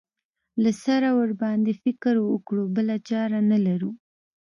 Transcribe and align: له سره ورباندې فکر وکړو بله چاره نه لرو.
له 0.63 0.71
سره 0.83 1.09
ورباندې 1.19 1.73
فکر 1.83 2.15
وکړو 2.31 2.63
بله 2.75 2.95
چاره 3.09 3.39
نه 3.51 3.57
لرو. 3.65 3.91